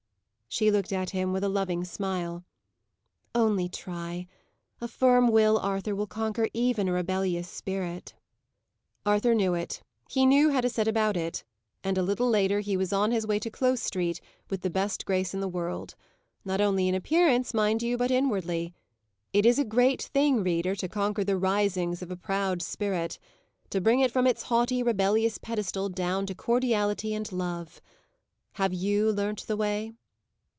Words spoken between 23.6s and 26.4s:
To bring it from its haughty, rebellious pedestal, down to